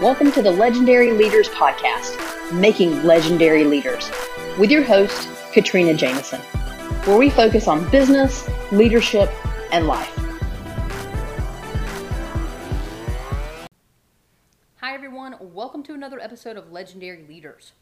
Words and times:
Welcome 0.00 0.30
to 0.30 0.42
the 0.42 0.52
Legendary 0.52 1.10
Leaders 1.10 1.48
Podcast, 1.48 2.52
Making 2.52 3.02
Legendary 3.02 3.64
Leaders, 3.64 4.08
with 4.56 4.70
your 4.70 4.84
host, 4.84 5.28
Katrina 5.52 5.92
Jameson, 5.92 6.40
where 7.04 7.18
we 7.18 7.28
focus 7.30 7.66
on 7.66 7.90
business, 7.90 8.48
leadership, 8.70 9.28
and 9.72 9.88
life. 9.88 10.16
Hi, 14.76 14.94
everyone. 14.94 15.34
Welcome 15.40 15.82
to 15.82 15.94
another 15.94 16.20
episode 16.20 16.56
of 16.56 16.70
Legendary 16.70 17.24
Leaders. 17.28 17.72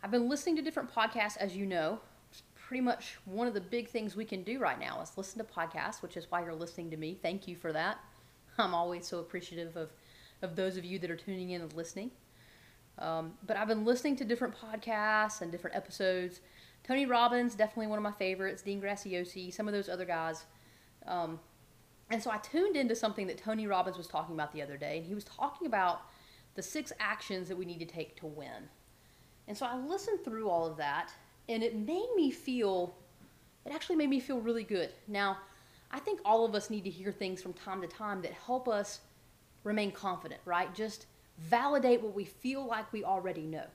I've 0.00 0.12
been 0.12 0.28
listening 0.28 0.54
to 0.54 0.62
different 0.62 0.94
podcasts, 0.94 1.36
as 1.38 1.56
you 1.56 1.66
know. 1.66 1.98
It's 2.30 2.44
pretty 2.54 2.82
much 2.82 3.18
one 3.24 3.48
of 3.48 3.54
the 3.54 3.60
big 3.60 3.88
things 3.88 4.14
we 4.14 4.24
can 4.24 4.44
do 4.44 4.60
right 4.60 4.78
now 4.78 5.00
is 5.02 5.10
listen 5.16 5.38
to 5.38 5.44
podcasts, 5.44 6.02
which 6.02 6.16
is 6.16 6.30
why 6.30 6.44
you're 6.44 6.54
listening 6.54 6.88
to 6.92 6.96
me. 6.96 7.18
Thank 7.20 7.48
you 7.48 7.56
for 7.56 7.72
that. 7.72 7.98
I'm 8.58 8.74
always 8.74 9.08
so 9.08 9.18
appreciative 9.18 9.76
of 9.76 9.90
of 10.44 10.54
those 10.54 10.76
of 10.76 10.84
you 10.84 10.98
that 11.00 11.10
are 11.10 11.16
tuning 11.16 11.50
in 11.50 11.60
and 11.60 11.72
listening. 11.72 12.10
Um, 12.98 13.32
but 13.44 13.56
I've 13.56 13.66
been 13.66 13.84
listening 13.84 14.14
to 14.16 14.24
different 14.24 14.54
podcasts 14.54 15.40
and 15.40 15.50
different 15.50 15.74
episodes. 15.74 16.40
Tony 16.86 17.06
Robbins, 17.06 17.54
definitely 17.54 17.88
one 17.88 17.98
of 17.98 18.04
my 18.04 18.12
favorites. 18.12 18.62
Dean 18.62 18.80
Graziosi, 18.80 19.52
some 19.52 19.66
of 19.66 19.74
those 19.74 19.88
other 19.88 20.04
guys. 20.04 20.44
Um, 21.06 21.40
and 22.10 22.22
so 22.22 22.30
I 22.30 22.36
tuned 22.36 22.76
into 22.76 22.94
something 22.94 23.26
that 23.26 23.38
Tony 23.38 23.66
Robbins 23.66 23.96
was 23.96 24.06
talking 24.06 24.34
about 24.34 24.52
the 24.52 24.62
other 24.62 24.76
day, 24.76 24.98
and 24.98 25.06
he 25.06 25.14
was 25.14 25.24
talking 25.24 25.66
about 25.66 26.02
the 26.54 26.62
six 26.62 26.92
actions 27.00 27.48
that 27.48 27.56
we 27.56 27.64
need 27.64 27.80
to 27.80 27.86
take 27.86 28.16
to 28.20 28.26
win. 28.26 28.68
And 29.48 29.56
so 29.56 29.66
I 29.66 29.76
listened 29.76 30.24
through 30.24 30.48
all 30.48 30.66
of 30.66 30.76
that, 30.76 31.10
and 31.48 31.62
it 31.62 31.74
made 31.74 32.08
me 32.14 32.30
feel, 32.30 32.94
it 33.66 33.72
actually 33.72 33.96
made 33.96 34.10
me 34.10 34.20
feel 34.20 34.40
really 34.40 34.64
good. 34.64 34.90
Now, 35.08 35.38
I 35.90 35.98
think 35.98 36.20
all 36.24 36.44
of 36.44 36.54
us 36.54 36.70
need 36.70 36.84
to 36.84 36.90
hear 36.90 37.12
things 37.12 37.42
from 37.42 37.54
time 37.54 37.80
to 37.80 37.86
time 37.86 38.20
that 38.22 38.32
help 38.32 38.68
us 38.68 39.00
remain 39.64 39.90
confident, 39.90 40.40
right? 40.44 40.72
Just 40.74 41.06
validate 41.38 42.02
what 42.02 42.14
we 42.14 42.24
feel 42.24 42.64
like 42.64 42.92
we 42.92 43.02
already 43.02 43.42
know. 43.42 43.66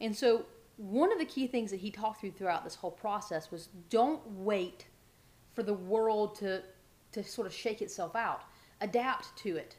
And 0.00 0.14
so, 0.14 0.46
one 0.78 1.10
of 1.10 1.18
the 1.18 1.24
key 1.24 1.46
things 1.46 1.70
that 1.70 1.80
he 1.80 1.90
talked 1.90 2.20
through 2.20 2.32
throughout 2.32 2.64
this 2.64 2.74
whole 2.74 2.90
process 2.90 3.50
was 3.50 3.68
don't 3.88 4.20
wait 4.30 4.86
for 5.54 5.62
the 5.62 5.72
world 5.72 6.34
to, 6.36 6.62
to 7.12 7.24
sort 7.24 7.46
of 7.46 7.54
shake 7.54 7.80
itself 7.80 8.14
out, 8.14 8.42
adapt 8.82 9.34
to 9.36 9.56
it. 9.56 9.76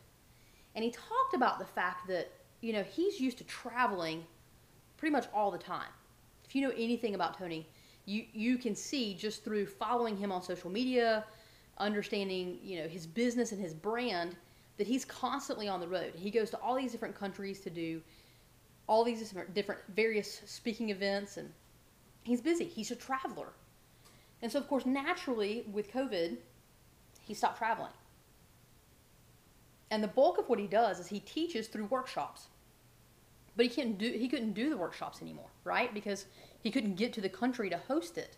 And 0.73 0.83
he 0.83 0.89
talked 0.89 1.35
about 1.35 1.59
the 1.59 1.65
fact 1.65 2.07
that, 2.07 2.31
you 2.61 2.73
know, 2.73 2.81
he's 2.81 3.19
used 3.19 3.37
to 3.37 3.43
traveling 3.43 4.25
pretty 4.97 5.11
much 5.11 5.27
all 5.33 5.51
the 5.51 5.57
time. 5.57 5.89
If 6.45 6.55
you 6.55 6.61
know 6.63 6.73
anything 6.75 7.13
about 7.13 7.37
Tony, 7.37 7.67
you, 8.05 8.25
you 8.33 8.57
can 8.57 8.73
see 8.73 9.13
just 9.13 9.43
through 9.43 9.67
following 9.67 10.17
him 10.17 10.31
on 10.31 10.41
social 10.41 10.71
media, 10.71 11.25
understanding, 11.77 12.57
you 12.63 12.81
know, 12.81 12.87
his 12.87 13.05
business 13.05 13.51
and 13.51 13.61
his 13.61 13.73
brand, 13.73 14.35
that 14.77 14.87
he's 14.87 15.05
constantly 15.05 15.67
on 15.67 15.79
the 15.79 15.87
road. 15.87 16.13
He 16.15 16.31
goes 16.31 16.49
to 16.51 16.57
all 16.57 16.75
these 16.75 16.91
different 16.91 17.15
countries 17.15 17.59
to 17.61 17.69
do 17.69 18.01
all 18.87 19.03
these 19.03 19.33
different, 19.53 19.81
various 19.95 20.41
speaking 20.45 20.89
events, 20.89 21.37
and 21.37 21.51
he's 22.23 22.41
busy. 22.41 22.65
He's 22.65 22.91
a 22.91 22.95
traveler. 22.95 23.49
And 24.41 24.51
so, 24.51 24.59
of 24.59 24.67
course, 24.67 24.85
naturally, 24.85 25.65
with 25.71 25.91
COVID, 25.91 26.37
he 27.21 27.33
stopped 27.33 27.57
traveling. 27.57 27.91
And 29.89 30.03
the 30.03 30.07
bulk 30.07 30.37
of 30.37 30.47
what 30.47 30.59
he 30.59 30.67
does 30.67 30.99
is 30.99 31.07
he 31.07 31.19
teaches 31.19 31.67
through 31.67 31.85
workshops. 31.85 32.47
But 33.55 33.65
he 33.65 33.69
couldn't 33.69 33.97
do 33.97 34.11
he 34.11 34.27
couldn't 34.27 34.53
do 34.53 34.69
the 34.69 34.77
workshops 34.77 35.21
anymore, 35.21 35.49
right? 35.63 35.93
Because 35.93 36.25
he 36.61 36.69
couldn't 36.69 36.95
get 36.95 37.13
to 37.13 37.21
the 37.21 37.29
country 37.29 37.69
to 37.69 37.77
host 37.77 38.17
it. 38.17 38.37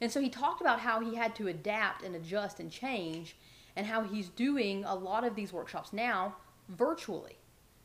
And 0.00 0.10
so 0.10 0.20
he 0.20 0.28
talked 0.28 0.60
about 0.60 0.80
how 0.80 1.00
he 1.00 1.16
had 1.16 1.34
to 1.36 1.48
adapt 1.48 2.04
and 2.04 2.14
adjust 2.14 2.60
and 2.60 2.70
change 2.70 3.36
and 3.76 3.86
how 3.86 4.02
he's 4.02 4.28
doing 4.28 4.84
a 4.84 4.94
lot 4.94 5.24
of 5.24 5.34
these 5.34 5.52
workshops 5.52 5.92
now 5.92 6.36
virtually, 6.68 7.38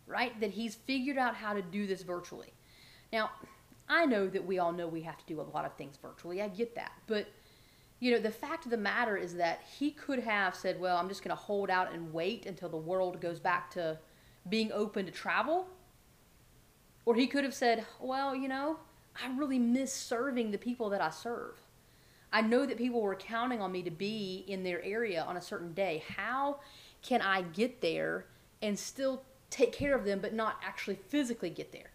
right? 0.07 0.39
That 0.39 0.51
he's 0.51 0.75
figured 0.75 1.17
out 1.17 1.35
how 1.35 1.53
to 1.53 1.61
do 1.61 1.87
this 1.87 2.03
virtually. 2.03 2.53
Now, 3.11 3.31
I 3.87 4.05
know 4.05 4.27
that 4.27 4.45
we 4.45 4.59
all 4.59 4.71
know 4.71 4.87
we 4.87 5.01
have 5.01 5.17
to 5.17 5.25
do 5.25 5.41
a 5.41 5.43
lot 5.43 5.65
of 5.65 5.73
things 5.73 5.97
virtually. 6.01 6.41
I 6.41 6.47
get 6.47 6.75
that. 6.75 6.91
But, 7.07 7.27
you 7.99 8.11
know, 8.11 8.19
the 8.19 8.31
fact 8.31 8.65
of 8.65 8.71
the 8.71 8.77
matter 8.77 9.17
is 9.17 9.35
that 9.35 9.61
he 9.79 9.91
could 9.91 10.19
have 10.19 10.53
said, 10.53 10.79
well, 10.79 10.97
I'm 10.97 11.09
just 11.09 11.23
going 11.23 11.35
to 11.35 11.41
hold 11.41 11.69
out 11.71 11.91
and 11.91 12.13
wait 12.13 12.45
until 12.45 12.69
the 12.69 12.77
world 12.77 13.19
goes 13.19 13.39
back 13.39 13.71
to 13.71 13.97
being 14.47 14.71
open 14.71 15.05
to 15.07 15.11
travel. 15.11 15.67
Or 17.05 17.15
he 17.15 17.25
could 17.25 17.43
have 17.43 17.55
said, 17.55 17.85
well, 17.99 18.35
you 18.35 18.47
know, 18.47 18.77
I 19.21 19.35
really 19.35 19.57
miss 19.57 19.91
serving 19.91 20.51
the 20.51 20.57
people 20.59 20.89
that 20.91 21.01
I 21.01 21.09
serve. 21.09 21.55
I 22.31 22.41
know 22.41 22.65
that 22.65 22.77
people 22.77 23.01
were 23.01 23.15
counting 23.15 23.61
on 23.61 23.71
me 23.71 23.81
to 23.83 23.91
be 23.91 24.43
in 24.47 24.63
their 24.63 24.83
area 24.83 25.23
on 25.23 25.37
a 25.37 25.41
certain 25.41 25.73
day. 25.73 26.03
How 26.15 26.59
can 27.01 27.21
I 27.21 27.41
get 27.41 27.81
there 27.81 28.25
and 28.61 28.77
still 28.77 29.23
take 29.49 29.71
care 29.73 29.95
of 29.95 30.05
them, 30.05 30.19
but 30.19 30.33
not 30.33 30.59
actually 30.63 30.95
physically 30.95 31.49
get 31.49 31.71
there? 31.71 31.91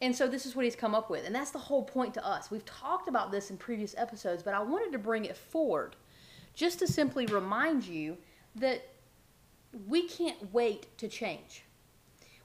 And 0.00 0.16
so 0.16 0.26
this 0.26 0.46
is 0.46 0.56
what 0.56 0.64
he's 0.64 0.74
come 0.74 0.94
up 0.94 1.10
with. 1.10 1.24
And 1.26 1.34
that's 1.34 1.50
the 1.50 1.58
whole 1.58 1.84
point 1.84 2.14
to 2.14 2.26
us. 2.26 2.50
We've 2.50 2.64
talked 2.64 3.06
about 3.06 3.30
this 3.30 3.50
in 3.50 3.56
previous 3.56 3.94
episodes, 3.96 4.42
but 4.42 4.54
I 4.54 4.60
wanted 4.60 4.92
to 4.92 4.98
bring 4.98 5.26
it 5.26 5.36
forward 5.36 5.94
just 6.54 6.78
to 6.80 6.86
simply 6.86 7.26
remind 7.26 7.86
you 7.86 8.16
that 8.56 8.88
we 9.86 10.08
can't 10.08 10.52
wait 10.52 10.86
to 10.98 11.06
change. 11.06 11.64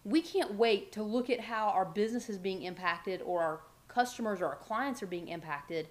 We 0.03 0.21
can't 0.21 0.53
wait 0.53 0.91
to 0.93 1.03
look 1.03 1.29
at 1.29 1.39
how 1.41 1.69
our 1.69 1.83
business 1.83 2.29
is 2.29 2.37
being 2.37 2.61
impacted 2.61 3.21
or 3.23 3.41
our 3.41 3.61
customers 3.87 4.39
or 4.39 4.45
our 4.45 4.55
clients 4.55 5.01
are 5.01 5.07
being 5.07 5.27
impacted 5.29 5.87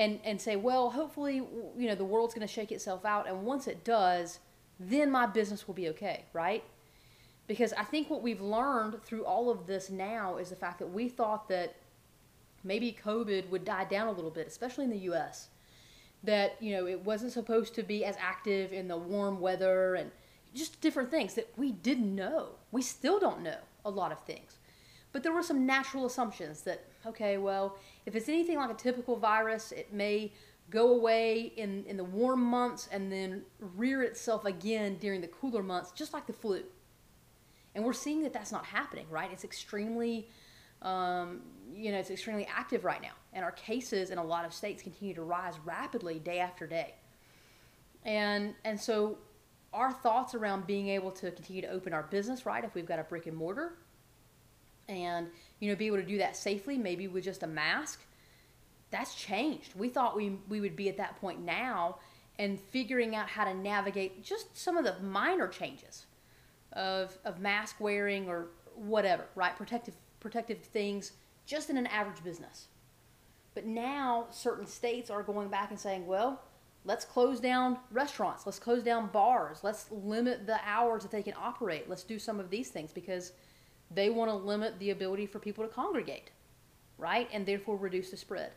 and 0.00 0.18
and 0.24 0.40
say, 0.40 0.56
well, 0.56 0.90
hopefully, 0.90 1.36
you 1.36 1.86
know, 1.86 1.94
the 1.94 2.04
world's 2.04 2.32
going 2.32 2.46
to 2.46 2.52
shake 2.52 2.72
itself 2.72 3.04
out, 3.04 3.28
and 3.28 3.44
once 3.44 3.68
it 3.68 3.84
does, 3.84 4.38
then 4.80 5.10
my 5.10 5.26
business 5.26 5.66
will 5.66 5.74
be 5.74 5.88
okay, 5.90 6.24
right? 6.32 6.64
Because 7.46 7.74
I 7.74 7.84
think 7.84 8.08
what 8.08 8.22
we've 8.22 8.40
learned 8.40 9.02
through 9.04 9.24
all 9.26 9.50
of 9.50 9.66
this 9.66 9.90
now 9.90 10.38
is 10.38 10.48
the 10.48 10.56
fact 10.56 10.78
that 10.78 10.86
we 10.86 11.08
thought 11.08 11.48
that 11.50 11.76
maybe 12.64 12.96
COVID 13.04 13.50
would 13.50 13.64
die 13.64 13.84
down 13.84 14.08
a 14.08 14.12
little 14.12 14.30
bit, 14.30 14.46
especially 14.46 14.84
in 14.84 14.90
the 14.90 15.04
U.S. 15.10 15.48
That 16.24 16.56
you 16.60 16.72
know 16.72 16.86
it 16.86 17.04
wasn't 17.04 17.32
supposed 17.32 17.74
to 17.74 17.82
be 17.82 18.02
as 18.06 18.16
active 18.18 18.72
in 18.72 18.88
the 18.88 18.96
warm 18.96 19.38
weather 19.38 19.96
and 19.96 20.10
just 20.54 20.80
different 20.80 21.10
things 21.10 21.34
that 21.34 21.52
we 21.58 21.72
didn't 21.72 22.14
know. 22.14 22.52
We 22.72 22.80
still 22.80 23.20
don't 23.20 23.42
know 23.42 23.58
a 23.84 23.90
lot 23.90 24.12
of 24.12 24.20
things. 24.24 24.59
But 25.12 25.22
there 25.22 25.32
were 25.32 25.42
some 25.42 25.66
natural 25.66 26.06
assumptions 26.06 26.62
that, 26.62 26.84
okay, 27.04 27.36
well, 27.36 27.76
if 28.06 28.14
it's 28.14 28.28
anything 28.28 28.56
like 28.56 28.70
a 28.70 28.74
typical 28.74 29.16
virus, 29.16 29.72
it 29.72 29.92
may 29.92 30.32
go 30.70 30.94
away 30.94 31.52
in, 31.56 31.84
in 31.86 31.96
the 31.96 32.04
warm 32.04 32.42
months 32.42 32.88
and 32.92 33.10
then 33.10 33.42
rear 33.76 34.02
itself 34.02 34.44
again 34.44 34.96
during 35.00 35.20
the 35.20 35.26
cooler 35.26 35.62
months, 35.62 35.90
just 35.90 36.12
like 36.12 36.26
the 36.26 36.32
flu. 36.32 36.62
And 37.74 37.84
we're 37.84 37.92
seeing 37.92 38.22
that 38.22 38.32
that's 38.32 38.52
not 38.52 38.64
happening, 38.64 39.06
right? 39.10 39.30
It's 39.32 39.44
extremely, 39.44 40.28
um, 40.82 41.40
you 41.74 41.90
know, 41.90 41.98
it's 41.98 42.10
extremely 42.10 42.46
active 42.46 42.84
right 42.84 43.02
now. 43.02 43.14
And 43.32 43.44
our 43.44 43.52
cases 43.52 44.10
in 44.10 44.18
a 44.18 44.24
lot 44.24 44.44
of 44.44 44.52
states 44.52 44.82
continue 44.82 45.14
to 45.14 45.22
rise 45.22 45.54
rapidly 45.64 46.18
day 46.20 46.38
after 46.38 46.66
day. 46.66 46.94
And, 48.04 48.54
and 48.64 48.80
so 48.80 49.18
our 49.72 49.92
thoughts 49.92 50.34
around 50.34 50.66
being 50.66 50.88
able 50.88 51.10
to 51.12 51.30
continue 51.30 51.62
to 51.62 51.68
open 51.68 51.92
our 51.92 52.04
business, 52.04 52.46
right, 52.46 52.64
if 52.64 52.74
we've 52.74 52.86
got 52.86 52.98
a 52.98 53.04
brick 53.04 53.26
and 53.26 53.36
mortar, 53.36 53.74
and 54.90 55.28
you 55.60 55.70
know 55.70 55.76
be 55.76 55.86
able 55.86 55.96
to 55.96 56.02
do 56.02 56.18
that 56.18 56.36
safely 56.36 56.76
maybe 56.76 57.08
with 57.08 57.24
just 57.24 57.42
a 57.42 57.46
mask 57.46 58.00
that's 58.90 59.14
changed. 59.14 59.74
We 59.76 59.88
thought 59.88 60.16
we 60.16 60.38
we 60.48 60.60
would 60.60 60.76
be 60.76 60.88
at 60.88 60.96
that 60.96 61.20
point 61.20 61.40
now 61.44 61.96
and 62.38 62.58
figuring 62.58 63.14
out 63.14 63.28
how 63.28 63.44
to 63.44 63.54
navigate 63.54 64.24
just 64.24 64.56
some 64.56 64.76
of 64.76 64.84
the 64.84 64.98
minor 65.00 65.48
changes 65.48 66.06
of 66.72 67.16
of 67.24 67.40
mask 67.40 67.76
wearing 67.80 68.28
or 68.28 68.48
whatever 68.74 69.24
right? 69.34 69.56
Protective 69.56 69.94
protective 70.18 70.58
things 70.58 71.12
just 71.46 71.70
in 71.70 71.76
an 71.76 71.86
average 71.86 72.22
business. 72.22 72.66
But 73.54 73.66
now 73.66 74.26
certain 74.30 74.66
states 74.66 75.10
are 75.10 75.22
going 75.22 75.48
back 75.48 75.70
and 75.70 75.78
saying 75.78 76.06
well 76.06 76.42
let's 76.84 77.04
close 77.04 77.40
down 77.40 77.78
restaurants. 77.92 78.46
Let's 78.46 78.58
close 78.58 78.82
down 78.82 79.08
bars. 79.08 79.60
Let's 79.62 79.90
limit 79.90 80.46
the 80.46 80.58
hours 80.64 81.02
that 81.02 81.10
they 81.10 81.22
can 81.22 81.34
operate. 81.38 81.88
Let's 81.88 82.04
do 82.04 82.18
some 82.18 82.40
of 82.40 82.48
these 82.48 82.70
things 82.70 82.90
because 82.90 83.32
they 83.90 84.10
want 84.10 84.30
to 84.30 84.36
limit 84.36 84.78
the 84.78 84.90
ability 84.90 85.26
for 85.26 85.38
people 85.38 85.64
to 85.64 85.72
congregate, 85.72 86.30
right? 86.98 87.28
And 87.32 87.44
therefore 87.44 87.76
reduce 87.76 88.10
the 88.10 88.16
spread. 88.16 88.52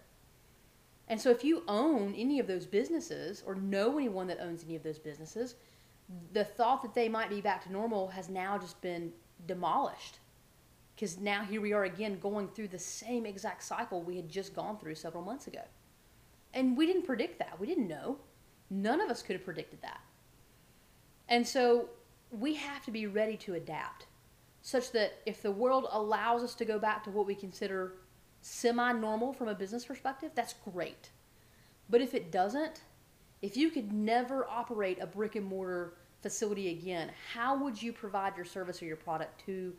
And 1.08 1.20
so 1.20 1.30
if 1.30 1.44
you 1.44 1.64
own 1.68 2.14
any 2.16 2.40
of 2.40 2.48
those 2.48 2.66
businesses 2.66 3.44
or 3.46 3.56
know 3.56 3.98
anyone 3.98 4.28
that 4.28 4.40
owns 4.40 4.64
any 4.64 4.76
of 4.76 4.84
those 4.84 5.00
businesses, 5.00 5.56
the 6.32 6.44
thought 6.44 6.82
that 6.84 6.94
they 6.94 7.10
might 7.10 7.30
be 7.30 7.42
back 7.42 7.64
to 7.64 7.72
normal 7.72 8.08
has 8.10 8.30
now 8.30 8.58
just 8.58 8.80
been 8.82 9.12
demolished. 9.46 10.20
Because 10.96 11.18
now 11.18 11.44
here 11.44 11.60
we 11.60 11.74
are 11.74 11.86
again 11.86 12.20
going 12.20 12.48
through 12.48 12.68
the 12.70 12.80
same 12.80 13.26
exact 13.26 13.64
cycle 13.64 14.02
we 14.02 14.16
had 14.16 14.30
just 14.30 14.56
gone 14.56 14.78
through 14.78 14.96
several 14.96 15.24
months 15.24 15.48
ago. 15.48 15.62
And 16.54 16.78
we 16.78 16.86
didn't 16.86 17.04
predict 17.04 17.40
that. 17.40 17.60
We 17.60 17.68
didn't 17.68 17.88
know. 17.88 18.18
None 18.70 19.02
of 19.02 19.10
us 19.10 19.24
could 19.24 19.36
have 19.36 19.44
predicted 19.44 19.82
that. 19.82 20.02
And 21.28 21.48
so 21.48 21.90
we 22.32 22.54
have 22.56 22.86
to 22.86 22.92
be 22.92 23.08
ready 23.08 23.38
to 23.38 23.56
adapt 23.56 24.06
such 24.64 24.94
that 24.94 25.20
if 25.26 25.42
the 25.42 25.52
world 25.52 25.88
allows 25.92 26.42
us 26.42 26.56
to 26.56 26.66
go 26.66 26.80
back 26.80 27.04
to 27.04 27.12
what 27.12 27.28
we 27.28 27.36
consider 27.36 27.96
semi 28.42 28.94
normal 28.94 29.34
from 29.34 29.50
a 29.50 29.54
business 29.54 29.86
perspective, 29.86 30.32
that's 30.34 30.56
great. 30.72 31.10
But 31.90 32.02
if 32.02 32.14
it 32.14 32.32
doesn't, 32.32 32.82
if 33.42 33.58
you 33.58 33.70
could 33.70 33.92
never 33.92 34.48
operate 34.50 35.00
a 35.02 35.06
brick 35.06 35.36
and 35.36 35.46
mortar 35.46 35.96
facility 36.22 36.70
again, 36.70 37.12
how 37.34 37.62
would 37.62 37.80
you 37.80 37.92
provide 37.92 38.38
your 38.38 38.46
service 38.46 38.82
or 38.82 38.86
your 38.86 38.96
product 38.96 39.46
to 39.46 39.74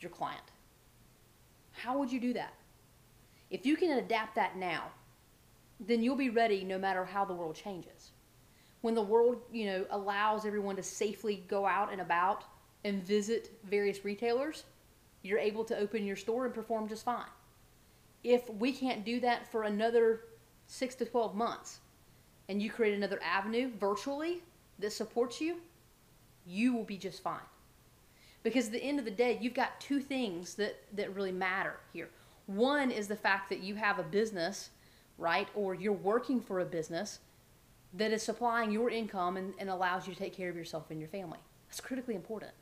your 0.00 0.10
client? 0.10 0.42
How 1.72 1.98
would 1.98 2.10
you 2.10 2.18
do 2.18 2.32
that? 2.32 2.54
If 3.50 3.66
you 3.66 3.76
can 3.76 3.98
adapt 3.98 4.36
that 4.36 4.56
now, 4.56 4.84
then 5.78 6.02
you'll 6.02 6.16
be 6.16 6.30
ready 6.30 6.64
no 6.64 6.78
matter 6.78 7.04
how 7.04 7.26
the 7.26 7.34
world 7.34 7.56
changes. 7.56 8.12
When 8.80 8.94
the 8.94 9.02
world, 9.02 9.42
you 9.52 9.66
know, 9.66 9.84
allows 9.90 10.46
everyone 10.46 10.76
to 10.76 10.82
safely 10.82 11.44
go 11.46 11.66
out 11.66 11.92
and 11.92 12.00
about 12.00 12.44
and 12.84 13.02
visit 13.02 13.50
various 13.64 14.04
retailers, 14.04 14.64
you're 15.22 15.38
able 15.38 15.64
to 15.64 15.76
open 15.76 16.06
your 16.06 16.16
store 16.16 16.46
and 16.46 16.54
perform 16.54 16.88
just 16.88 17.04
fine. 17.04 17.28
If 18.24 18.48
we 18.50 18.72
can't 18.72 19.04
do 19.04 19.20
that 19.20 19.50
for 19.50 19.64
another 19.64 20.20
6 20.66 20.94
to 20.96 21.04
12 21.04 21.34
months 21.34 21.80
and 22.48 22.62
you 22.62 22.70
create 22.70 22.94
another 22.94 23.20
avenue 23.22 23.70
virtually 23.78 24.42
that 24.78 24.92
supports 24.92 25.40
you, 25.40 25.56
you 26.46 26.74
will 26.74 26.84
be 26.84 26.96
just 26.96 27.22
fine. 27.22 27.40
Because 28.42 28.66
at 28.66 28.72
the 28.72 28.82
end 28.82 28.98
of 28.98 29.04
the 29.04 29.10
day, 29.10 29.38
you've 29.40 29.54
got 29.54 29.78
two 29.80 30.00
things 30.00 30.54
that, 30.54 30.76
that 30.94 31.14
really 31.14 31.32
matter 31.32 31.76
here. 31.92 32.08
One 32.46 32.90
is 32.90 33.06
the 33.06 33.16
fact 33.16 33.50
that 33.50 33.60
you 33.60 33.74
have 33.74 33.98
a 33.98 34.02
business, 34.02 34.70
right, 35.18 35.48
or 35.54 35.74
you're 35.74 35.92
working 35.92 36.40
for 36.40 36.60
a 36.60 36.64
business 36.64 37.20
that 37.94 38.12
is 38.12 38.22
supplying 38.22 38.70
your 38.70 38.90
income 38.90 39.36
and, 39.36 39.52
and 39.58 39.68
allows 39.68 40.06
you 40.06 40.14
to 40.14 40.18
take 40.18 40.34
care 40.34 40.48
of 40.48 40.56
yourself 40.56 40.90
and 40.90 40.98
your 40.98 41.08
family. 41.08 41.38
That's 41.68 41.80
critically 41.80 42.14
important. 42.14 42.52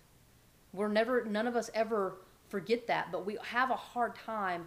We're 0.73 0.89
never, 0.89 1.25
none 1.25 1.47
of 1.47 1.57
us 1.57 1.71
ever 1.75 2.19
forget 2.49 2.87
that, 2.87 3.11
but 3.13 3.27
we 3.27 3.39
have 3.43 3.71
a 3.71 3.77
hard 3.77 4.17
time 4.17 4.67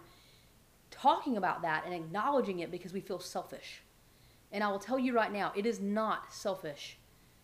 talking 0.90 1.36
about 1.36 1.62
that 1.62 1.84
and 1.84 1.94
acknowledging 1.94 2.60
it 2.60 2.70
because 2.70 2.92
we 2.92 3.00
feel 3.00 3.18
selfish. 3.18 3.82
And 4.52 4.62
I 4.62 4.68
will 4.68 4.78
tell 4.78 4.98
you 4.98 5.14
right 5.14 5.32
now, 5.32 5.52
it 5.56 5.66
is 5.66 5.80
not 5.80 6.32
selfish 6.32 6.98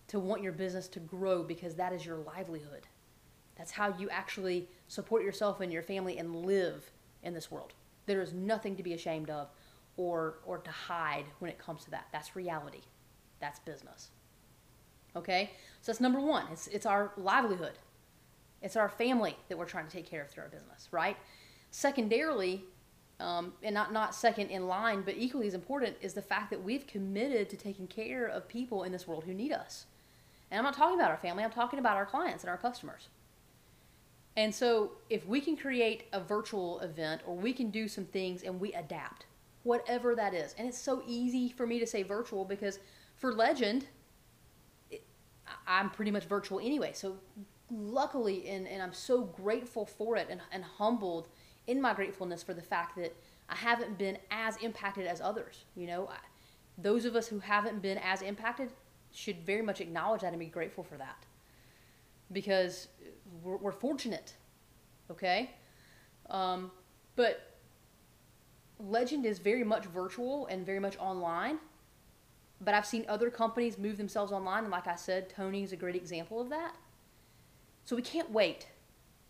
to 0.09 0.19
want 0.19 0.43
your 0.43 0.53
business 0.53 0.89
to 0.89 1.01
grow 1.01 1.43
because 1.43 1.75
that 1.77 1.93
is 1.93 2.05
your 2.05 2.19
livelihood. 2.19 2.87
That's 3.57 3.73
how 3.73 3.95
you 3.99 4.09
actually 4.11 4.69
support 4.87 5.23
yourself 5.23 5.61
and 5.61 5.73
your 5.73 5.83
family 5.83 6.19
and 6.19 6.35
live 6.47 6.91
in 7.23 7.35
this 7.35 7.51
world. 7.51 7.73
There 8.07 8.23
is 8.23 8.33
nothing 8.33 8.77
to 8.77 8.83
be 8.83 8.95
ashamed 8.95 9.31
of 9.31 9.49
or 9.97 10.39
or 10.47 10.59
to 10.59 10.71
hide 10.71 11.25
when 11.41 11.51
it 11.51 11.59
comes 11.59 11.85
to 11.85 11.91
that. 11.91 12.07
That's 12.13 12.37
reality. 12.37 12.83
That's 13.41 13.59
business. 13.59 14.11
Okay? 15.17 15.51
So 15.83 15.93
that's 15.93 16.01
number 16.01 16.21
1. 16.21 16.45
It's 16.53 16.69
it's 16.69 16.87
our 16.87 17.13
livelihood. 17.17 17.79
It's 18.63 18.77
our 18.77 18.89
family 18.89 19.37
that 19.49 19.57
we're 19.57 19.67
trying 19.67 19.87
to 19.87 19.93
take 19.93 20.07
care 20.07 20.23
of 20.23 20.31
through 20.31 20.45
our 20.45 20.49
business, 20.49 20.89
right? 20.91 21.17
Secondarily, 21.71 22.65
um, 23.21 23.53
and 23.63 23.75
not 23.75 23.93
not 23.93 24.15
second 24.15 24.49
in 24.49 24.67
line, 24.67 25.03
but 25.03 25.15
equally 25.17 25.47
as 25.47 25.55
important 25.55 25.97
is 26.01 26.15
the 26.15 26.23
fact 26.23 26.51
that 26.51 26.63
we've 26.63 26.87
committed 26.87 27.49
to 27.51 27.57
taking 27.57 27.87
care 27.87 28.27
of 28.27 28.49
people 28.49 28.85
in 28.85 28.93
this 28.93 29.07
world 29.07 29.25
who 29.25 29.35
need 29.35 29.53
us. 29.53 29.87
And 30.51 30.59
I'm 30.59 30.65
not 30.65 30.75
talking 30.75 30.99
about 30.99 31.11
our 31.11 31.17
family, 31.17 31.45
I'm 31.45 31.51
talking 31.51 31.79
about 31.79 31.97
our 31.97 32.07
clients 32.07 32.43
and 32.43 32.51
our 32.51 32.57
customers. 32.57 33.09
And 34.37 34.55
so, 34.55 34.93
if 35.11 35.27
we 35.27 35.41
can 35.41 35.57
create 35.57 36.05
a 36.13 36.21
virtual 36.21 36.79
event 36.79 37.23
or 37.27 37.35
we 37.35 37.53
can 37.53 37.71
do 37.71 37.89
some 37.89 38.05
things 38.05 38.45
and 38.45 38.61
we 38.61 38.73
adapt, 38.73 39.27
whatever 39.65 40.15
that 40.15 40.33
is, 40.33 40.55
and 40.57 40.69
it's 40.69 40.79
so 40.79 41.03
easy 41.09 41.49
for 41.51 41.67
me 41.67 41.81
to 41.81 41.87
say 41.87 42.05
virtual 42.05 42.45
because 42.45 42.79
for 43.17 43.35
Legend, 43.35 43.87
it, 44.93 45.03
I'm 45.67 45.91
pretty 45.91 46.13
much 46.13 46.27
virtual 46.27 46.61
anyway. 46.61 46.93
So, 46.95 47.17
luckily, 47.71 48.49
and, 48.49 48.67
and 48.67 48.83
I'm 48.83 48.93
so 48.93 49.23
grateful 49.23 49.87
for 49.87 50.17
it 50.17 50.29
and, 50.31 50.41
and 50.53 50.65
humbled 50.65 51.29
in 51.67 51.81
my 51.81 51.95
gratefulness 51.95 52.43
for 52.43 52.55
the 52.55 52.63
fact 52.63 52.97
that 52.97 53.15
I 53.49 53.57
haven't 53.57 53.99
been 53.99 54.19
as 54.31 54.57
impacted 54.59 55.07
as 55.07 55.21
others. 55.21 55.65
You 55.75 55.87
know, 55.87 56.09
I, 56.09 56.17
those 56.77 57.05
of 57.05 57.17
us 57.17 57.29
who 57.29 57.41
haven't 57.41 57.83
been 57.83 57.99
as 57.99 58.23
impacted 58.23 58.71
should 59.13 59.45
very 59.45 59.63
much 59.63 59.81
acknowledge 59.81 60.23
that 60.23 60.33
and 60.33 60.39
be 60.39 60.47
grateful 60.47 60.85
for 60.85 60.97
that 60.97 61.25
because 62.33 62.89
we're, 63.43 63.57
we're 63.57 63.73
fortunate, 63.73 64.35
okay? 65.11 65.51
Um, 66.31 66.71
but 67.17 67.59
Legend 68.79 69.27
is 69.27 69.39
very 69.39 69.65
much 69.65 69.87
virtual 69.87 70.47
and 70.47 70.65
very 70.65 70.79
much 70.79 70.97
online. 70.99 71.59
But 72.61 72.75
I've 72.75 72.87
seen 72.87 73.05
other 73.09 73.31
companies 73.31 73.79
move 73.79 73.99
themselves 73.99 74.33
online, 74.33 74.65
and 74.65 74.73
like 74.73 74.87
I 74.89 74.97
said, 74.97 75.29
Tony 75.29 75.63
is 75.63 75.73
a 75.73 75.77
great 75.77 75.95
example 75.95 76.41
of 76.41 76.49
that. 76.51 76.75
So 77.89 77.97
we 77.97 78.03
can't 78.03 78.31
wait 78.31 78.67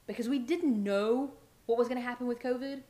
because 0.08 0.28
we 0.28 0.40
didn't 0.40 0.82
know 0.82 1.30
what 1.66 1.78
was 1.78 1.86
going 1.86 2.00
to 2.00 2.04
happen 2.04 2.26
with 2.26 2.40
COVID. 2.40 2.80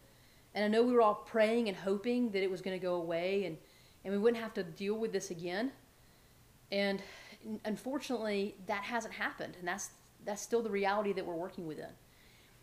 And 0.54 0.64
I 0.64 0.66
know 0.66 0.82
we 0.82 0.94
were 0.94 1.02
all 1.02 1.16
praying 1.26 1.68
and 1.68 1.76
hoping 1.76 2.30
that 2.30 2.42
it 2.42 2.50
was 2.50 2.62
going 2.62 2.74
to 2.74 2.82
go 2.82 2.94
away 2.94 3.44
and, 3.44 3.58
and 4.02 4.14
we 4.14 4.18
wouldn't 4.18 4.42
have 4.42 4.54
to 4.54 4.62
deal 4.62 4.94
with 4.94 5.12
this 5.12 5.30
again. 5.30 5.72
And 6.72 7.02
unfortunately, 7.66 8.54
that 8.66 8.82
hasn't 8.82 9.12
happened, 9.12 9.56
and 9.58 9.68
that's 9.68 9.90
that's 10.24 10.40
still 10.40 10.62
the 10.62 10.70
reality 10.70 11.12
that 11.12 11.26
we're 11.26 11.34
working 11.34 11.66
within. 11.66 11.92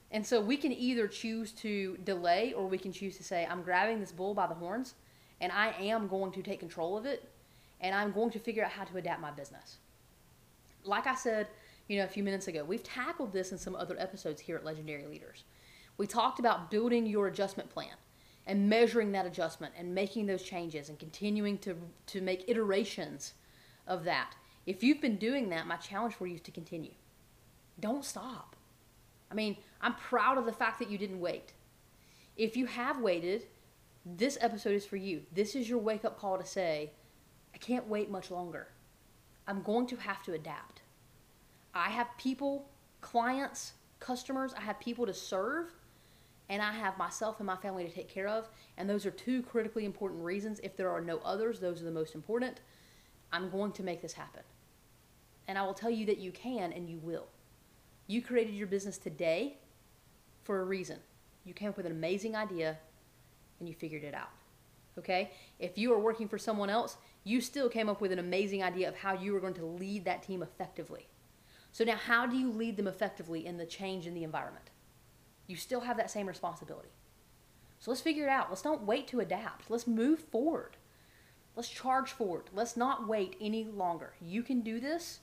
And 0.10 0.26
so 0.26 0.42
we 0.42 0.58
can 0.58 0.72
either 0.72 1.08
choose 1.08 1.52
to 1.52 2.00
delay 2.04 2.54
or 2.54 2.66
we 2.66 2.80
can 2.80 2.92
choose 2.92 3.18
to 3.18 3.24
say, 3.24 3.48
I'm 3.48 3.62
grabbing 3.62 4.00
this 4.00 4.12
bull 4.12 4.34
by 4.34 4.48
the 4.48 4.56
horns 4.56 4.96
and 5.42 5.52
I 5.52 5.76
am 5.80 6.08
going 6.08 6.32
to 6.32 6.42
take 6.42 6.60
control 6.60 6.98
of 6.98 7.06
it 7.06 7.30
and 7.82 7.94
I'm 7.94 8.12
going 8.12 8.32
to 8.32 8.40
figure 8.40 8.66
out 8.66 8.72
how 8.72 8.84
to 8.84 8.98
adapt 8.98 9.22
my 9.22 9.32
business. 9.32 9.78
Like 10.84 11.08
I 11.08 11.16
said, 11.16 11.48
you 11.88 11.98
know, 11.98 12.06
a 12.06 12.10
few 12.10 12.24
minutes 12.24 12.48
ago, 12.48 12.64
we've 12.64 12.84
tackled 12.84 13.32
this 13.32 13.52
in 13.52 13.58
some 13.58 13.76
other 13.76 13.96
episodes 14.00 14.42
here 14.42 14.56
at 14.56 14.66
Legendary 14.66 15.06
Leaders. 15.06 15.44
We 15.98 16.08
talked 16.08 16.40
about 16.40 16.72
building 16.72 17.06
your 17.06 17.28
adjustment 17.28 17.70
plan 17.70 17.96
and 18.48 18.70
measuring 18.70 19.12
that 19.12 19.26
adjustment 19.26 19.74
and 19.78 19.94
making 19.94 20.26
those 20.26 20.44
changes 20.44 20.90
and 20.90 21.00
continuing 21.00 21.58
to, 21.60 21.76
to 22.08 22.22
make 22.22 22.46
iterations 22.48 23.34
of 23.88 24.04
that. 24.04 24.36
If 24.66 24.84
you've 24.84 25.02
been 25.02 25.18
doing 25.18 25.50
that, 25.50 25.68
my 25.68 25.78
challenge 25.78 26.16
for 26.16 26.28
you 26.28 26.36
is 26.36 26.42
to 26.42 26.52
continue. 26.52 26.94
Don't 27.80 28.04
stop. 28.04 28.56
I 29.32 29.36
mean, 29.36 29.58
I'm 29.82 29.96
proud 29.96 30.38
of 30.38 30.46
the 30.46 30.52
fact 30.52 30.80
that 30.80 30.90
you 30.90 30.98
didn't 30.98 31.20
wait. 31.20 31.54
If 32.36 32.58
you 32.58 32.66
have 32.66 33.00
waited, 33.00 33.46
this 34.06 34.38
episode 34.42 34.74
is 34.74 34.86
for 34.86 34.98
you. 34.98 35.22
This 35.34 35.56
is 35.56 35.70
your 35.70 35.80
wake 35.80 36.06
up 36.06 36.20
call 36.20 36.38
to 36.38 36.46
say, 36.46 36.92
I 37.54 37.58
can't 37.58 37.88
wait 37.88 38.10
much 38.10 38.30
longer. 38.32 38.68
I'm 39.48 39.62
going 39.62 39.88
to 39.88 39.96
have 39.98 40.22
to 40.24 40.34
adapt. 40.34 40.82
I 41.76 41.90
have 41.90 42.08
people, 42.18 42.70
clients, 43.02 43.74
customers, 44.00 44.54
I 44.58 44.62
have 44.62 44.80
people 44.80 45.06
to 45.06 45.14
serve, 45.14 45.74
and 46.48 46.62
I 46.62 46.72
have 46.72 46.98
myself 46.98 47.40
and 47.40 47.48
my 47.48 47.58
family 47.58 47.84
to 47.84 47.92
take 47.92 48.08
care 48.08 48.28
of. 48.28 48.48
And 48.78 48.90
those 48.90 49.06
are 49.06 49.12
two 49.12 49.42
critically 49.42 49.84
important 49.84 50.24
reasons. 50.24 50.60
If 50.64 50.78
there 50.78 50.90
are 50.90 51.02
no 51.02 51.18
others, 51.18 51.60
those 51.60 51.82
are 51.82 51.86
the 51.86 51.92
most 51.92 52.16
important. 52.16 52.62
I'm 53.34 53.50
going 53.50 53.74
to 53.74 53.84
make 53.84 54.02
this 54.02 54.14
happen. 54.14 54.44
And 55.48 55.58
I 55.58 55.64
will 55.64 55.74
tell 55.74 55.90
you 55.90 56.06
that 56.06 56.20
you 56.20 56.32
can 56.32 56.72
and 56.72 56.90
you 56.90 57.00
will. 57.00 57.28
You 58.08 58.22
created 58.22 58.54
your 58.54 58.68
business 58.68 58.98
today 58.98 59.58
for 60.44 60.62
a 60.62 60.64
reason. 60.64 61.00
You 61.44 61.54
came 61.54 61.70
up 61.70 61.78
with 61.78 61.86
an 61.86 61.92
amazing 61.92 62.36
idea 62.36 62.78
and 63.60 63.68
you 63.68 63.76
figured 63.76 64.04
it 64.04 64.14
out. 64.14 64.30
Okay? 64.98 65.32
If 65.60 65.78
you 65.78 65.92
are 65.94 66.00
working 66.00 66.28
for 66.28 66.38
someone 66.38 66.70
else, 66.70 66.98
you 67.24 67.42
still 67.42 67.70
came 67.70 67.90
up 67.90 68.02
with 68.02 68.12
an 68.12 68.20
amazing 68.20 68.64
idea 68.64 68.88
of 68.88 68.96
how 68.96 69.14
you 69.14 69.34
were 69.34 69.40
going 69.40 69.56
to 69.56 69.66
lead 69.66 70.06
that 70.06 70.24
team 70.24 70.42
effectively. 70.42 71.08
So 71.76 71.84
now, 71.84 71.98
how 71.98 72.26
do 72.26 72.38
you 72.38 72.54
lead 72.54 72.78
them 72.78 72.88
effectively 72.88 73.46
in 73.46 73.58
the 73.58 73.66
change 73.66 74.08
in 74.08 74.14
the 74.14 74.24
environment? 74.24 74.70
You 75.46 75.58
still 75.58 75.82
have 75.82 75.98
that 75.98 76.10
same 76.10 76.26
responsibility. 76.26 76.88
So 77.80 77.92
let's 77.92 78.00
figure 78.00 78.28
it 78.28 78.30
out. 78.30 78.50
Let's 78.50 78.64
not 78.64 78.86
wait 78.86 79.10
to 79.10 79.20
adapt. 79.20 79.70
Let's 79.70 79.86
move 79.86 80.20
forward. 80.20 80.78
Let's 81.54 81.68
charge 81.68 82.12
forward. 82.12 82.44
Let's 82.54 82.78
not 82.78 83.10
wait 83.10 83.36
any 83.42 83.66
longer. 83.66 84.14
You 84.22 84.42
can 84.42 84.62
do 84.62 84.80
this. 84.80 85.20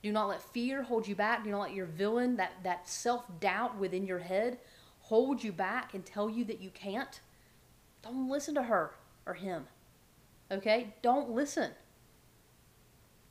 Do 0.00 0.12
not 0.12 0.28
let 0.28 0.40
fear 0.40 0.84
hold 0.84 1.08
you 1.08 1.16
back. 1.16 1.42
Do 1.42 1.50
not 1.50 1.62
let 1.62 1.74
your 1.74 1.86
villain, 1.86 2.36
that, 2.36 2.52
that 2.62 2.88
self 2.88 3.24
doubt 3.40 3.76
within 3.76 4.06
your 4.06 4.20
head, 4.20 4.58
hold 5.00 5.42
you 5.42 5.50
back 5.50 5.92
and 5.92 6.06
tell 6.06 6.30
you 6.30 6.44
that 6.44 6.60
you 6.60 6.70
can't. 6.70 7.18
Don't 8.00 8.30
listen 8.30 8.54
to 8.54 8.62
her 8.62 8.94
or 9.26 9.34
him. 9.34 9.66
Okay? 10.52 10.94
Don't 11.02 11.30
listen. 11.30 11.72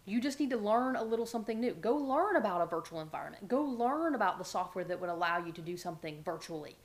You 0.10 0.20
just 0.20 0.40
need 0.40 0.50
to 0.50 0.58
learn 0.58 0.96
a 0.96 1.04
little 1.04 1.28
something 1.28 1.60
new. 1.60 1.74
Go 1.74 1.96
learn 1.96 2.36
about 2.36 2.62
a 2.62 2.66
virtual 2.66 3.00
environment. 3.00 3.48
Go 3.48 3.62
learn 3.62 4.16
about 4.16 4.40
the 4.40 4.44
software 4.44 4.84
that 4.86 5.00
would 5.00 5.10
allow 5.10 5.38
you 5.38 5.52
to 5.52 5.62
do 5.62 5.78
something 5.78 6.22
virtually. 6.26 6.78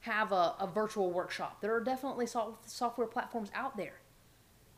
Have 0.00 0.32
a, 0.32 0.54
a 0.58 0.68
virtual 0.72 1.12
workshop. 1.12 1.60
There 1.60 1.72
are 1.74 1.80
definitely 1.80 2.26
software 2.26 3.06
platforms 3.06 3.50
out 3.54 3.76
there 3.76 4.00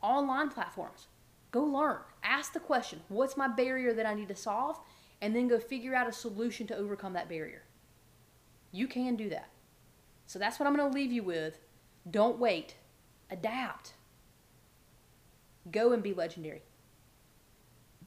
online 0.03 0.51
platforms. 0.51 1.07
Go 1.51 1.63
learn. 1.65 1.99
Ask 2.23 2.53
the 2.53 2.61
question 2.61 3.01
what's 3.09 3.37
my 3.37 3.49
barrier 3.49 3.95
that 3.95 4.07
I 4.07 4.15
need 4.15 4.29
to 4.29 4.37
solve? 4.37 4.79
And 5.23 5.35
then 5.35 5.49
go 5.49 5.59
figure 5.59 5.95
out 5.95 6.09
a 6.09 6.13
solution 6.13 6.67
to 6.67 6.77
overcome 6.77 7.15
that 7.15 7.29
barrier. 7.29 7.63
You 8.73 8.87
can 8.87 9.17
do 9.17 9.31
that. 9.31 9.49
So 10.27 10.39
that's 10.39 10.61
what 10.61 10.67
I'm 10.67 10.77
going 10.77 10.91
to 10.91 10.95
leave 10.95 11.13
you 11.13 11.23
with. 11.23 11.59
Don't 12.09 12.39
wait, 12.39 12.75
adapt. 13.31 13.95
Go 15.71 15.93
and 15.93 16.03
be 16.03 16.13
legendary. 16.13 16.63